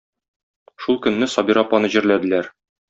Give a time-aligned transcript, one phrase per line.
[0.85, 2.55] Шул көнне Сабира апаны җирләделәр.